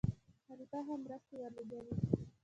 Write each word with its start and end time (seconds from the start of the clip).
خلیفه 0.47 0.77
هم 0.87 0.99
مرستې 1.05 1.33
ورولېږلې. 1.37 1.93